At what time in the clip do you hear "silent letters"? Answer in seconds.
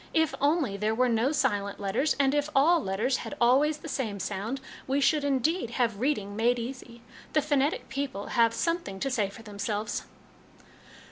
1.31-2.15